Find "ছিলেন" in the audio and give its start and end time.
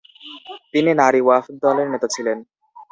2.15-2.37